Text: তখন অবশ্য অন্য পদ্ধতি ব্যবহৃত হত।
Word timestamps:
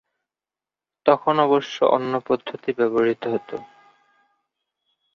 তখন 1.05 1.35
অবশ্য 1.39 1.77
অন্য 1.85 2.13
পদ্ধতি 2.27 2.69
ব্যবহৃত 2.73 3.23
হত। 3.27 3.49